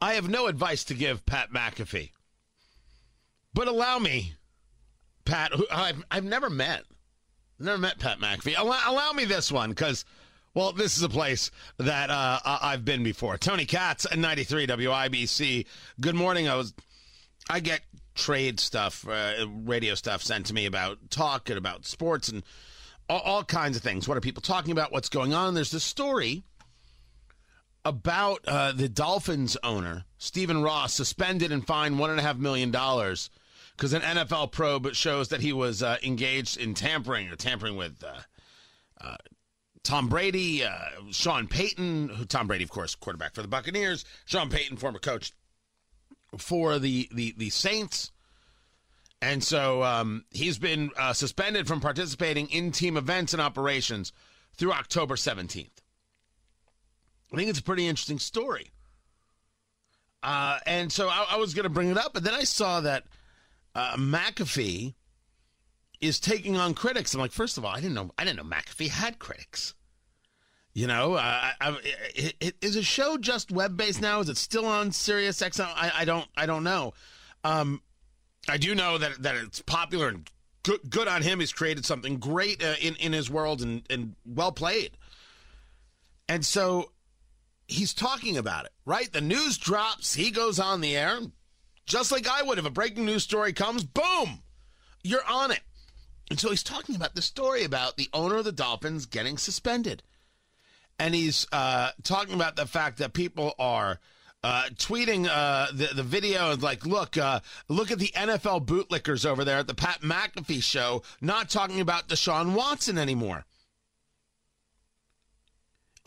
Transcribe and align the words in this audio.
I 0.00 0.14
have 0.14 0.28
no 0.28 0.46
advice 0.46 0.84
to 0.84 0.94
give 0.94 1.26
Pat 1.26 1.52
McAfee, 1.52 2.10
but 3.52 3.68
allow 3.68 3.98
me, 3.98 4.34
Pat, 5.24 5.52
who 5.52 5.66
I've, 5.70 6.02
I've 6.10 6.24
never 6.24 6.48
met, 6.48 6.84
never 7.58 7.78
met 7.78 7.98
Pat 7.98 8.18
McAfee. 8.18 8.58
Allow, 8.58 8.80
allow 8.86 9.12
me 9.12 9.26
this 9.26 9.52
one 9.52 9.70
because, 9.70 10.06
well, 10.54 10.72
this 10.72 10.96
is 10.96 11.02
a 11.02 11.08
place 11.08 11.50
that 11.78 12.10
uh, 12.10 12.40
I've 12.44 12.84
been 12.84 13.02
before. 13.02 13.36
Tony 13.36 13.66
Katz, 13.66 14.06
93 14.14 14.66
WIBC. 14.66 15.66
Good 16.00 16.14
morning. 16.14 16.48
I 16.48 16.56
was, 16.56 16.72
I 17.50 17.60
get 17.60 17.82
trade 18.14 18.58
stuff, 18.58 19.06
uh, 19.06 19.46
radio 19.64 19.94
stuff 19.94 20.22
sent 20.22 20.46
to 20.46 20.54
me 20.54 20.66
about 20.66 21.10
talk 21.10 21.48
and 21.50 21.58
about 21.58 21.84
sports 21.84 22.28
and 22.28 22.42
all, 23.08 23.20
all 23.20 23.44
kinds 23.44 23.76
of 23.76 23.82
things. 23.82 24.08
What 24.08 24.16
are 24.16 24.22
people 24.22 24.42
talking 24.42 24.72
about? 24.72 24.92
What's 24.92 25.08
going 25.10 25.34
on? 25.34 25.54
There's 25.54 25.70
this 25.70 25.84
story 25.84 26.44
about 27.84 28.40
uh, 28.46 28.72
the 28.72 28.88
Dolphins 28.88 29.56
owner, 29.62 30.04
Stephen 30.18 30.62
Ross, 30.62 30.92
suspended 30.92 31.52
and 31.52 31.66
fined 31.66 31.96
$1.5 31.96 32.38
million 32.38 32.70
because 32.70 33.92
an 33.92 34.02
NFL 34.02 34.52
probe 34.52 34.94
shows 34.94 35.28
that 35.28 35.40
he 35.40 35.52
was 35.52 35.82
uh, 35.82 35.96
engaged 36.02 36.58
in 36.58 36.74
tampering 36.74 37.28
or 37.28 37.36
tampering 37.36 37.76
with 37.76 38.04
uh, 38.04 38.20
uh 39.00 39.16
Tom 39.82 40.08
Brady, 40.08 40.62
uh, 40.62 40.74
Sean 41.10 41.48
Payton, 41.48 42.10
who 42.10 42.24
Tom 42.26 42.46
Brady, 42.46 42.64
of 42.64 42.70
course, 42.70 42.94
quarterback 42.94 43.34
for 43.34 43.40
the 43.40 43.48
Buccaneers, 43.48 44.04
Sean 44.26 44.50
Payton, 44.50 44.76
former 44.76 44.98
coach 44.98 45.32
for 46.36 46.78
the, 46.78 47.08
the, 47.12 47.34
the 47.36 47.48
Saints. 47.48 48.12
And 49.22 49.42
so 49.42 49.82
um, 49.82 50.24
he's 50.30 50.58
been 50.58 50.90
uh, 50.98 51.12
suspended 51.12 51.66
from 51.66 51.80
participating 51.80 52.48
in 52.50 52.72
team 52.72 52.96
events 52.96 53.32
and 53.32 53.40
operations 53.40 54.12
through 54.54 54.72
October 54.72 55.16
17th. 55.16 55.70
I 57.32 57.36
think 57.36 57.48
it's 57.48 57.58
a 57.58 57.62
pretty 57.62 57.86
interesting 57.86 58.18
story. 58.18 58.72
Uh, 60.22 60.58
and 60.66 60.92
so 60.92 61.08
I, 61.08 61.26
I 61.30 61.36
was 61.36 61.54
going 61.54 61.64
to 61.64 61.70
bring 61.70 61.90
it 61.90 61.96
up, 61.96 62.12
but 62.12 62.24
then 62.24 62.34
I 62.34 62.44
saw 62.44 62.80
that 62.80 63.04
uh, 63.74 63.96
McAfee 63.96 64.94
is 66.00 66.20
taking 66.20 66.56
on 66.56 66.74
critics. 66.74 67.14
I'm 67.14 67.20
like, 67.20 67.32
first 67.32 67.58
of 67.58 67.64
all, 67.64 67.72
I 67.72 67.80
didn't 67.80 67.94
know 67.94 68.10
I 68.18 68.24
didn't 68.24 68.38
know 68.38 68.56
McAfee 68.56 68.88
had 68.88 69.18
critics. 69.18 69.74
You 70.72 70.86
know, 70.86 71.14
uh, 71.14 71.50
I, 71.60 71.76
it, 72.14 72.36
it, 72.40 72.56
is 72.60 72.76
a 72.76 72.82
show 72.82 73.18
just 73.18 73.50
web 73.50 73.76
based 73.76 74.00
now? 74.00 74.20
Is 74.20 74.28
it 74.28 74.36
still 74.36 74.66
on 74.66 74.92
Sirius 74.92 75.40
XM? 75.40 75.68
I, 75.74 75.92
I 75.98 76.04
don't 76.04 76.26
I 76.36 76.46
don't 76.46 76.64
know. 76.64 76.94
Um, 77.42 77.82
I 78.48 78.56
do 78.56 78.74
know 78.74 78.98
that 78.98 79.22
that 79.22 79.36
it's 79.36 79.60
popular 79.62 80.08
and 80.08 80.30
good, 80.62 80.88
good 80.88 81.08
on 81.08 81.22
him. 81.22 81.40
He's 81.40 81.52
created 81.52 81.84
something 81.84 82.18
great 82.18 82.62
uh, 82.62 82.74
in 82.80 82.94
in 82.96 83.12
his 83.12 83.30
world 83.30 83.62
and 83.62 83.82
and 83.90 84.14
well 84.24 84.52
played. 84.52 84.92
And 86.28 86.46
so 86.46 86.92
he's 87.70 87.94
talking 87.94 88.36
about 88.36 88.64
it, 88.66 88.72
right? 88.84 89.10
The 89.12 89.20
news 89.20 89.56
drops, 89.56 90.14
he 90.14 90.30
goes 90.30 90.58
on 90.58 90.80
the 90.80 90.96
air, 90.96 91.20
just 91.86 92.12
like 92.12 92.28
I 92.28 92.42
would 92.42 92.58
if 92.58 92.66
a 92.66 92.70
breaking 92.70 93.04
news 93.04 93.22
story 93.22 93.52
comes, 93.52 93.84
boom, 93.84 94.42
you're 95.02 95.24
on 95.28 95.50
it. 95.50 95.60
And 96.28 96.38
so 96.38 96.50
he's 96.50 96.62
talking 96.62 96.94
about 96.94 97.14
the 97.14 97.22
story 97.22 97.64
about 97.64 97.96
the 97.96 98.08
owner 98.12 98.36
of 98.36 98.44
the 98.44 98.52
Dolphins 98.52 99.06
getting 99.06 99.38
suspended. 99.38 100.02
And 100.98 101.14
he's 101.14 101.46
uh, 101.50 101.90
talking 102.02 102.34
about 102.34 102.56
the 102.56 102.66
fact 102.66 102.98
that 102.98 103.14
people 103.14 103.54
are 103.58 103.98
uh, 104.42 104.64
tweeting 104.74 105.28
uh, 105.30 105.68
the 105.72 105.88
the 105.94 106.02
video 106.02 106.50
is 106.50 106.62
like, 106.62 106.86
look, 106.86 107.16
uh, 107.16 107.40
look 107.68 107.90
at 107.90 107.98
the 107.98 108.12
NFL 108.14 108.66
bootlickers 108.66 109.26
over 109.26 109.44
there 109.44 109.58
at 109.58 109.66
the 109.66 109.74
Pat 109.74 110.02
McAfee 110.02 110.62
show, 110.62 111.02
not 111.20 111.50
talking 111.50 111.80
about 111.80 112.08
Deshaun 112.08 112.54
Watson 112.54 112.98
anymore. 112.98 113.44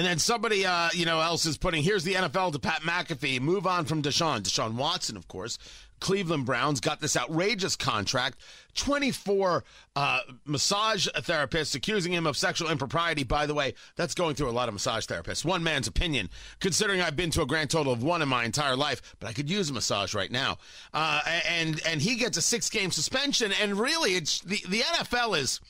And 0.00 0.06
then 0.06 0.18
somebody, 0.18 0.64
uh, 0.64 0.88
you 0.94 1.04
know, 1.04 1.20
else 1.20 1.44
is 1.44 1.58
putting, 1.58 1.82
here's 1.82 2.04
the 2.04 2.14
NFL 2.14 2.52
to 2.52 2.58
Pat 2.58 2.80
McAfee. 2.80 3.38
Move 3.38 3.66
on 3.66 3.84
from 3.84 4.00
Deshaun. 4.00 4.40
Deshaun 4.40 4.72
Watson, 4.76 5.14
of 5.14 5.28
course. 5.28 5.58
Cleveland 6.00 6.46
Browns 6.46 6.80
got 6.80 7.02
this 7.02 7.18
outrageous 7.18 7.76
contract. 7.76 8.38
24 8.76 9.62
uh, 9.96 10.20
massage 10.46 11.06
therapists 11.08 11.74
accusing 11.74 12.14
him 12.14 12.26
of 12.26 12.38
sexual 12.38 12.70
impropriety. 12.70 13.24
By 13.24 13.44
the 13.44 13.52
way, 13.52 13.74
that's 13.94 14.14
going 14.14 14.36
through 14.36 14.48
a 14.48 14.52
lot 14.52 14.68
of 14.68 14.72
massage 14.72 15.04
therapists. 15.04 15.44
One 15.44 15.62
man's 15.62 15.86
opinion, 15.86 16.30
considering 16.60 17.02
I've 17.02 17.14
been 17.14 17.30
to 17.32 17.42
a 17.42 17.46
grand 17.46 17.68
total 17.68 17.92
of 17.92 18.02
one 18.02 18.22
in 18.22 18.28
my 18.30 18.44
entire 18.44 18.76
life, 18.76 19.14
but 19.20 19.28
I 19.28 19.34
could 19.34 19.50
use 19.50 19.68
a 19.68 19.74
massage 19.74 20.14
right 20.14 20.32
now. 20.32 20.56
Uh, 20.94 21.20
and 21.46 21.78
and 21.86 22.00
he 22.00 22.16
gets 22.16 22.38
a 22.38 22.42
six 22.42 22.70
game 22.70 22.90
suspension. 22.90 23.52
And 23.60 23.78
really, 23.78 24.14
it's 24.14 24.40
the, 24.40 24.64
the 24.66 24.80
NFL 24.80 25.38
is 25.38 25.60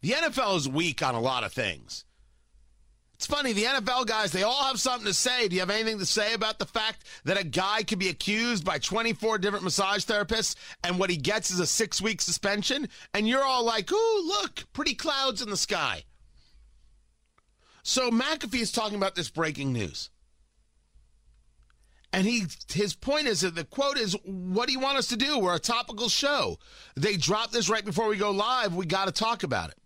the 0.00 0.10
NFL 0.10 0.58
is 0.58 0.68
weak 0.68 1.02
on 1.02 1.16
a 1.16 1.20
lot 1.20 1.42
of 1.42 1.52
things. 1.52 2.04
It's 3.16 3.26
funny, 3.26 3.54
the 3.54 3.64
NFL 3.64 4.06
guys, 4.06 4.30
they 4.30 4.42
all 4.42 4.64
have 4.64 4.78
something 4.78 5.06
to 5.06 5.14
say. 5.14 5.48
Do 5.48 5.54
you 5.54 5.60
have 5.60 5.70
anything 5.70 5.98
to 6.00 6.06
say 6.06 6.34
about 6.34 6.58
the 6.58 6.66
fact 6.66 7.06
that 7.24 7.40
a 7.40 7.44
guy 7.44 7.82
could 7.82 7.98
be 7.98 8.10
accused 8.10 8.62
by 8.62 8.78
24 8.78 9.38
different 9.38 9.64
massage 9.64 10.04
therapists 10.04 10.54
and 10.84 10.98
what 10.98 11.08
he 11.08 11.16
gets 11.16 11.50
is 11.50 11.58
a 11.58 11.66
six 11.66 12.02
week 12.02 12.20
suspension? 12.20 12.90
And 13.14 13.26
you're 13.26 13.42
all 13.42 13.64
like, 13.64 13.90
ooh, 13.90 14.22
look, 14.26 14.64
pretty 14.74 14.94
clouds 14.94 15.40
in 15.40 15.48
the 15.48 15.56
sky. 15.56 16.04
So 17.82 18.10
McAfee 18.10 18.60
is 18.60 18.70
talking 18.72 18.96
about 18.96 19.14
this 19.14 19.30
breaking 19.30 19.72
news. 19.72 20.10
And 22.12 22.26
he 22.26 22.44
his 22.72 22.94
point 22.94 23.28
is 23.28 23.40
that 23.40 23.54
the 23.54 23.64
quote 23.64 23.98
is, 23.98 24.14
What 24.24 24.66
do 24.66 24.72
you 24.72 24.80
want 24.80 24.98
us 24.98 25.06
to 25.08 25.16
do? 25.16 25.38
We're 25.38 25.54
a 25.54 25.58
topical 25.58 26.08
show. 26.08 26.58
They 26.96 27.16
drop 27.16 27.50
this 27.50 27.68
right 27.68 27.84
before 27.84 28.08
we 28.08 28.16
go 28.16 28.30
live. 28.30 28.74
We 28.74 28.86
got 28.86 29.06
to 29.06 29.12
talk 29.12 29.42
about 29.42 29.70
it. 29.70 29.78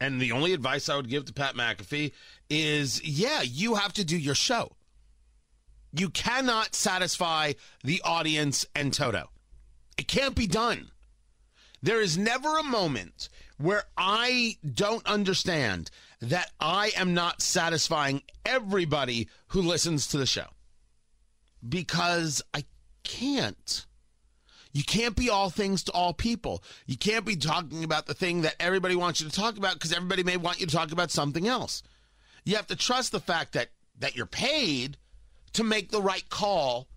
And 0.00 0.20
the 0.20 0.32
only 0.32 0.52
advice 0.52 0.88
I 0.88 0.96
would 0.96 1.08
give 1.08 1.24
to 1.26 1.32
Pat 1.32 1.54
McAfee 1.54 2.12
is 2.48 3.04
yeah, 3.04 3.42
you 3.42 3.74
have 3.74 3.92
to 3.94 4.04
do 4.04 4.16
your 4.16 4.34
show. 4.34 4.72
You 5.92 6.10
cannot 6.10 6.74
satisfy 6.74 7.54
the 7.82 8.00
audience 8.04 8.66
and 8.74 8.92
Toto. 8.92 9.30
It 9.96 10.06
can't 10.06 10.34
be 10.34 10.46
done. 10.46 10.90
There 11.82 12.00
is 12.00 12.18
never 12.18 12.58
a 12.58 12.62
moment 12.62 13.28
where 13.56 13.84
I 13.96 14.56
don't 14.74 15.06
understand 15.06 15.90
that 16.20 16.50
I 16.60 16.92
am 16.96 17.14
not 17.14 17.42
satisfying 17.42 18.22
everybody 18.44 19.28
who 19.48 19.62
listens 19.62 20.06
to 20.08 20.18
the 20.18 20.26
show 20.26 20.46
because 21.66 22.42
I 22.54 22.64
can't. 23.04 23.86
You 24.72 24.84
can't 24.84 25.16
be 25.16 25.30
all 25.30 25.50
things 25.50 25.82
to 25.84 25.92
all 25.92 26.12
people. 26.12 26.62
You 26.86 26.96
can't 26.96 27.24
be 27.24 27.36
talking 27.36 27.84
about 27.84 28.06
the 28.06 28.14
thing 28.14 28.42
that 28.42 28.56
everybody 28.60 28.96
wants 28.96 29.20
you 29.20 29.28
to 29.28 29.34
talk 29.34 29.56
about 29.56 29.74
because 29.74 29.92
everybody 29.92 30.22
may 30.22 30.36
want 30.36 30.60
you 30.60 30.66
to 30.66 30.74
talk 30.74 30.92
about 30.92 31.10
something 31.10 31.46
else. 31.46 31.82
You 32.44 32.56
have 32.56 32.66
to 32.68 32.76
trust 32.76 33.12
the 33.12 33.20
fact 33.20 33.52
that 33.52 33.68
that 33.98 34.14
you're 34.14 34.26
paid 34.26 34.96
to 35.54 35.64
make 35.64 35.90
the 35.90 36.02
right 36.02 36.28
call. 36.28 36.88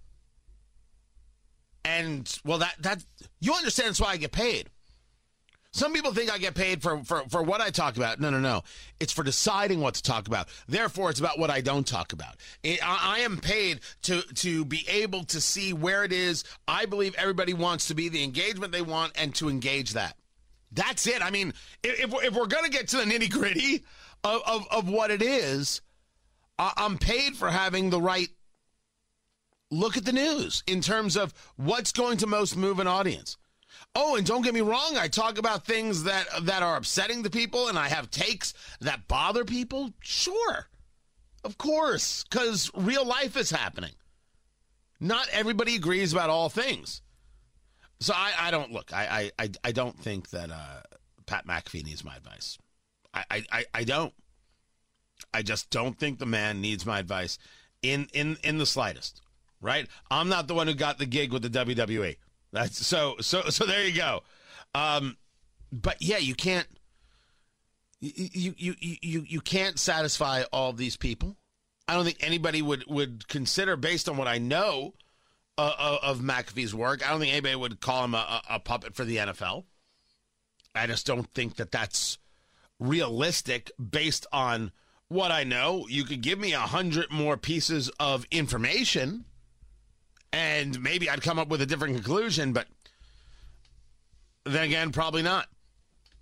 And 1.83 2.31
well 2.45 2.59
that 2.59 2.75
that 2.79 3.03
you 3.39 3.53
understand 3.53 3.89
that's 3.89 4.01
why 4.01 4.11
I 4.11 4.17
get 4.17 4.31
paid. 4.31 4.69
Some 5.73 5.93
people 5.93 6.13
think 6.13 6.31
I 6.31 6.37
get 6.37 6.53
paid 6.53 6.81
for, 6.81 7.01
for, 7.03 7.23
for 7.29 7.41
what 7.41 7.61
I 7.61 7.69
talk 7.69 7.95
about. 7.95 8.19
No, 8.19 8.29
no, 8.29 8.39
no. 8.39 8.63
It's 8.99 9.13
for 9.13 9.23
deciding 9.23 9.79
what 9.79 9.93
to 9.95 10.03
talk 10.03 10.27
about. 10.27 10.49
Therefore, 10.67 11.09
it's 11.09 11.19
about 11.19 11.39
what 11.39 11.49
I 11.49 11.61
don't 11.61 11.87
talk 11.87 12.11
about. 12.11 12.35
It, 12.61 12.79
I, 12.83 13.17
I, 13.17 13.19
am 13.19 13.37
paid 13.37 13.79
to, 14.03 14.21
to 14.21 14.65
be 14.65 14.85
able 14.89 15.23
to 15.25 15.39
see 15.39 15.71
where 15.71 16.03
it 16.03 16.11
is 16.11 16.43
I 16.67 16.85
believe 16.85 17.15
everybody 17.15 17.53
wants 17.53 17.87
to 17.87 17.95
be, 17.95 18.09
the 18.09 18.23
engagement 18.23 18.73
they 18.73 18.81
want, 18.81 19.13
and 19.15 19.33
to 19.35 19.47
engage 19.47 19.93
that. 19.93 20.17
That's 20.73 21.07
it. 21.07 21.21
I 21.21 21.31
mean, 21.31 21.53
if, 21.83 22.13
if 22.21 22.33
we're 22.33 22.47
going 22.47 22.65
to 22.65 22.69
get 22.69 22.89
to 22.89 22.97
the 22.97 23.03
nitty 23.03 23.31
gritty 23.31 23.85
of, 24.25 24.41
of, 24.45 24.67
of 24.71 24.89
what 24.89 25.09
it 25.09 25.21
is, 25.21 25.81
I'm 26.59 26.97
paid 26.97 27.37
for 27.37 27.49
having 27.49 27.89
the 27.89 28.01
right 28.01 28.29
look 29.71 29.95
at 29.95 30.03
the 30.03 30.11
news 30.11 30.63
in 30.67 30.81
terms 30.81 31.15
of 31.15 31.33
what's 31.55 31.93
going 31.93 32.17
to 32.17 32.27
most 32.27 32.57
move 32.57 32.79
an 32.79 32.87
audience. 32.87 33.37
Oh, 33.95 34.15
and 34.15 34.25
don't 34.25 34.41
get 34.41 34.53
me 34.53 34.61
wrong, 34.61 34.95
I 34.97 35.07
talk 35.07 35.37
about 35.37 35.65
things 35.65 36.03
that 36.03 36.27
that 36.43 36.63
are 36.63 36.77
upsetting 36.77 37.23
to 37.23 37.29
people 37.29 37.67
and 37.67 37.77
I 37.77 37.89
have 37.89 38.09
takes 38.09 38.53
that 38.79 39.07
bother 39.07 39.43
people. 39.45 39.91
Sure. 39.99 40.67
Of 41.43 41.57
course, 41.57 42.23
cuz 42.29 42.71
real 42.73 43.05
life 43.05 43.35
is 43.35 43.51
happening. 43.51 43.93
Not 44.99 45.27
everybody 45.29 45.75
agrees 45.75 46.13
about 46.13 46.29
all 46.29 46.49
things. 46.49 47.01
So 47.99 48.13
I, 48.15 48.31
I 48.39 48.51
don't 48.51 48.71
look. 48.71 48.91
I, 48.93 49.31
I, 49.37 49.49
I 49.63 49.71
don't 49.71 49.97
think 49.97 50.29
that 50.29 50.51
uh, 50.51 50.81
Pat 51.25 51.45
McAfee 51.47 51.85
needs 51.85 52.03
my 52.03 52.15
advice. 52.15 52.57
I, 53.13 53.43
I, 53.51 53.65
I 53.75 53.83
don't. 53.83 54.13
I 55.33 55.43
just 55.43 55.69
don't 55.69 55.97
think 55.97 56.17
the 56.17 56.25
man 56.25 56.61
needs 56.61 56.85
my 56.85 56.99
advice 56.99 57.37
in 57.81 58.07
in 58.13 58.37
in 58.43 58.57
the 58.57 58.65
slightest. 58.65 59.21
Right? 59.59 59.87
I'm 60.09 60.29
not 60.29 60.47
the 60.47 60.55
one 60.55 60.67
who 60.67 60.73
got 60.73 60.97
the 60.97 61.05
gig 61.05 61.31
with 61.31 61.43
the 61.43 61.49
WWE. 61.49 62.17
That's 62.51 62.85
so 62.85 63.15
so 63.21 63.43
so. 63.49 63.65
There 63.65 63.85
you 63.85 63.95
go. 63.95 64.23
Um, 64.75 65.17
but 65.71 66.01
yeah, 66.01 66.17
you 66.17 66.35
can't. 66.35 66.67
You, 67.99 68.55
you 68.57 68.75
you 68.79 69.25
you 69.27 69.41
can't 69.41 69.79
satisfy 69.79 70.43
all 70.51 70.73
these 70.73 70.97
people. 70.97 71.37
I 71.87 71.95
don't 71.95 72.03
think 72.03 72.17
anybody 72.21 72.61
would 72.61 72.85
would 72.87 73.27
consider, 73.27 73.75
based 73.77 74.09
on 74.09 74.17
what 74.17 74.27
I 74.27 74.37
know 74.37 74.93
uh, 75.57 75.73
uh 75.77 75.97
of 76.01 76.19
McAfee's 76.19 76.73
work. 76.73 77.05
I 77.05 77.11
don't 77.11 77.19
think 77.19 77.31
anybody 77.31 77.55
would 77.55 77.79
call 77.79 78.03
him 78.03 78.15
a, 78.15 78.41
a 78.49 78.59
puppet 78.59 78.95
for 78.95 79.05
the 79.05 79.17
NFL. 79.17 79.65
I 80.73 80.87
just 80.87 81.05
don't 81.05 81.31
think 81.33 81.57
that 81.57 81.71
that's 81.71 82.17
realistic 82.79 83.71
based 83.77 84.25
on 84.31 84.71
what 85.07 85.31
I 85.31 85.43
know. 85.43 85.85
You 85.89 86.03
could 86.03 86.21
give 86.21 86.39
me 86.39 86.53
a 86.53 86.59
hundred 86.59 87.11
more 87.11 87.37
pieces 87.37 87.89
of 87.99 88.25
information, 88.31 89.25
and 90.61 90.81
maybe 90.81 91.09
I'd 91.09 91.21
come 91.21 91.39
up 91.39 91.49
with 91.49 91.61
a 91.61 91.65
different 91.65 91.95
conclusion. 91.95 92.53
But 92.53 92.67
then 94.45 94.63
again, 94.63 94.91
probably 94.91 95.21
not. 95.21 95.47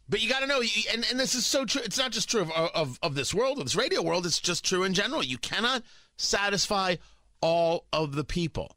But 0.08 0.24
you 0.24 0.30
got 0.30 0.40
to 0.40 0.48
know, 0.48 0.62
and, 0.92 1.06
and 1.12 1.20
this 1.20 1.36
is 1.36 1.46
so 1.46 1.66
true. 1.66 1.82
It's 1.86 1.98
not 1.98 2.12
just 2.12 2.30
true 2.30 2.42
of, 2.42 2.52
of, 2.52 3.00
of 3.04 3.14
this 3.14 3.34
world, 3.34 3.60
of 3.60 3.66
this 3.66 3.76
radio 3.76 4.02
world. 4.02 4.26
It's 4.26 4.40
just 4.40 4.66
true 4.66 4.84
in 4.84 4.96
general. 4.96 5.24
You 5.24 5.38
cannot 5.38 5.84
satisfy 6.18 6.96
all 7.42 7.86
of 7.94 8.16
the 8.16 8.24
people. 8.24 8.76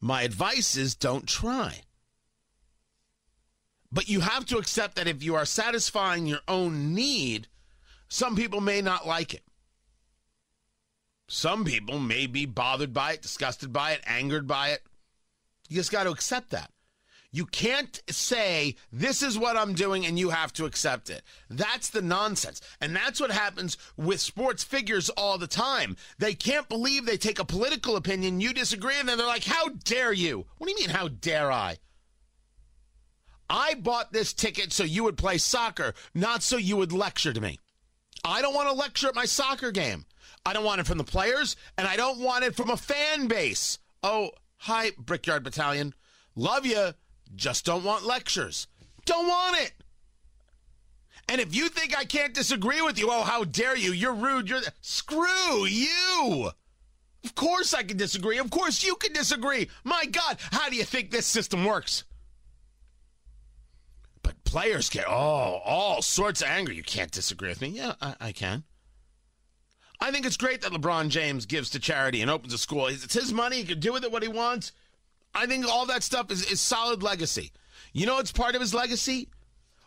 My 0.00 0.22
advice 0.22 0.76
is 0.76 0.94
don't 0.94 1.28
try. 1.28 1.82
But 3.92 4.08
you 4.08 4.20
have 4.20 4.46
to 4.46 4.56
accept 4.56 4.96
that 4.96 5.06
if 5.06 5.22
you 5.22 5.34
are 5.34 5.44
satisfying 5.44 6.26
your 6.26 6.40
own 6.48 6.94
need, 6.94 7.48
some 8.08 8.34
people 8.34 8.62
may 8.62 8.80
not 8.80 9.06
like 9.06 9.34
it. 9.34 9.42
Some 11.34 11.64
people 11.64 11.98
may 11.98 12.26
be 12.26 12.44
bothered 12.44 12.92
by 12.92 13.14
it, 13.14 13.22
disgusted 13.22 13.72
by 13.72 13.92
it, 13.92 14.02
angered 14.06 14.46
by 14.46 14.68
it. 14.68 14.82
You 15.66 15.76
just 15.76 15.90
got 15.90 16.04
to 16.04 16.10
accept 16.10 16.50
that. 16.50 16.70
You 17.30 17.46
can't 17.46 18.02
say, 18.10 18.76
this 18.92 19.22
is 19.22 19.38
what 19.38 19.56
I'm 19.56 19.72
doing 19.72 20.04
and 20.04 20.18
you 20.18 20.28
have 20.28 20.52
to 20.52 20.66
accept 20.66 21.08
it. 21.08 21.22
That's 21.48 21.88
the 21.88 22.02
nonsense. 22.02 22.60
And 22.82 22.94
that's 22.94 23.18
what 23.18 23.30
happens 23.30 23.78
with 23.96 24.20
sports 24.20 24.62
figures 24.62 25.08
all 25.08 25.38
the 25.38 25.46
time. 25.46 25.96
They 26.18 26.34
can't 26.34 26.68
believe 26.68 27.06
they 27.06 27.16
take 27.16 27.38
a 27.38 27.46
political 27.46 27.96
opinion, 27.96 28.42
you 28.42 28.52
disagree, 28.52 29.00
and 29.00 29.08
then 29.08 29.16
they're 29.16 29.26
like, 29.26 29.44
how 29.44 29.70
dare 29.70 30.12
you? 30.12 30.44
What 30.58 30.66
do 30.66 30.74
you 30.74 30.80
mean, 30.80 30.94
how 30.94 31.08
dare 31.08 31.50
I? 31.50 31.78
I 33.48 33.72
bought 33.72 34.12
this 34.12 34.34
ticket 34.34 34.70
so 34.74 34.84
you 34.84 35.04
would 35.04 35.16
play 35.16 35.38
soccer, 35.38 35.94
not 36.14 36.42
so 36.42 36.58
you 36.58 36.76
would 36.76 36.92
lecture 36.92 37.32
to 37.32 37.40
me. 37.40 37.58
I 38.22 38.42
don't 38.42 38.54
want 38.54 38.68
to 38.68 38.74
lecture 38.74 39.08
at 39.08 39.14
my 39.14 39.24
soccer 39.24 39.70
game. 39.70 40.04
I 40.44 40.52
don't 40.52 40.64
want 40.64 40.80
it 40.80 40.86
from 40.86 40.98
the 40.98 41.04
players, 41.04 41.56
and 41.76 41.86
I 41.86 41.96
don't 41.96 42.18
want 42.18 42.44
it 42.44 42.54
from 42.54 42.70
a 42.70 42.76
fan 42.76 43.28
base. 43.28 43.78
Oh, 44.02 44.30
hi, 44.58 44.90
Brickyard 44.98 45.42
Battalion. 45.44 45.94
Love 46.34 46.66
you. 46.66 46.94
Just 47.34 47.64
don't 47.64 47.84
want 47.84 48.04
lectures. 48.04 48.66
Don't 49.04 49.26
want 49.26 49.60
it. 49.60 49.72
And 51.28 51.40
if 51.40 51.54
you 51.54 51.68
think 51.68 51.96
I 51.96 52.04
can't 52.04 52.34
disagree 52.34 52.82
with 52.82 52.98
you, 52.98 53.08
oh, 53.10 53.22
how 53.22 53.44
dare 53.44 53.76
you? 53.76 53.92
You're 53.92 54.14
rude. 54.14 54.48
You're 54.48 54.60
screw 54.80 55.64
you. 55.66 56.50
Of 57.24 57.34
course 57.34 57.72
I 57.72 57.84
can 57.84 57.96
disagree. 57.96 58.38
Of 58.38 58.50
course 58.50 58.82
you 58.82 58.96
can 58.96 59.12
disagree. 59.12 59.68
My 59.84 60.04
God, 60.06 60.38
how 60.50 60.68
do 60.68 60.76
you 60.76 60.84
think 60.84 61.10
this 61.10 61.26
system 61.26 61.64
works? 61.64 62.04
But 64.22 64.42
players 64.44 64.88
get 64.90 65.06
oh 65.08 65.60
all 65.64 66.02
sorts 66.02 66.42
of 66.42 66.48
angry. 66.48 66.76
You 66.76 66.82
can't 66.82 67.10
disagree 67.10 67.48
with 67.48 67.60
me. 67.60 67.68
Yeah, 67.68 67.94
I, 68.00 68.14
I 68.20 68.32
can. 68.32 68.64
I 70.02 70.10
think 70.10 70.26
it's 70.26 70.36
great 70.36 70.62
that 70.62 70.72
LeBron 70.72 71.10
James 71.10 71.46
gives 71.46 71.70
to 71.70 71.78
charity 71.78 72.22
and 72.22 72.30
opens 72.30 72.52
a 72.52 72.58
school. 72.58 72.88
It's 72.88 73.14
his 73.14 73.32
money. 73.32 73.58
He 73.58 73.64
can 73.64 73.78
do 73.78 73.92
with 73.92 74.02
it 74.02 74.10
what 74.10 74.24
he 74.24 74.28
wants. 74.28 74.72
I 75.32 75.46
think 75.46 75.64
all 75.64 75.86
that 75.86 76.02
stuff 76.02 76.32
is, 76.32 76.44
is 76.50 76.60
solid 76.60 77.04
legacy. 77.04 77.52
You 77.92 78.06
know 78.06 78.18
it's 78.18 78.32
part 78.32 78.56
of 78.56 78.60
his 78.60 78.74
legacy? 78.74 79.28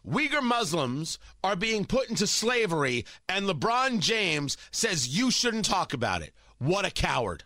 Uyghur 0.07 0.41
Muslims 0.41 1.19
are 1.43 1.57
being 1.57 1.83
put 1.83 2.09
into 2.09 2.27
slavery, 2.27 3.05
and 3.27 3.45
LeBron 3.45 3.99
James 3.99 4.55
says 4.71 5.09
you 5.17 5.31
shouldn't 5.31 5.65
talk 5.65 5.91
about 5.93 6.21
it. 6.21 6.33
What 6.59 6.85
a 6.85 6.91
coward. 6.91 7.43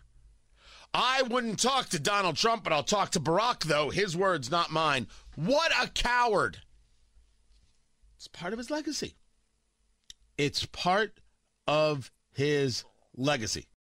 I 0.94 1.22
wouldn't 1.22 1.58
talk 1.58 1.88
to 1.88 1.98
Donald 1.98 2.36
Trump, 2.36 2.62
but 2.62 2.72
I'll 2.72 2.84
talk 2.84 3.10
to 3.10 3.20
Barack, 3.20 3.64
though. 3.64 3.90
His 3.90 4.16
words, 4.16 4.48
not 4.48 4.70
mine. 4.70 5.08
What 5.34 5.72
a 5.82 5.88
coward. 5.88 6.58
It's 8.16 8.28
part 8.28 8.52
of 8.52 8.60
his 8.60 8.70
legacy. 8.70 9.16
It's 10.38 10.66
part 10.66 11.18
of 11.66 12.12
his 12.32 12.84
legacy. 13.16 13.66